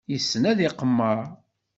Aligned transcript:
Yessen 0.11 0.43
ad 0.51 0.59
iqemmer. 0.67 1.19